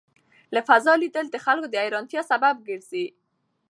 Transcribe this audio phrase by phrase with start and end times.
[0.53, 3.05] له فضا لیدل د خلکو د حېرانتیا سبب ګرځي.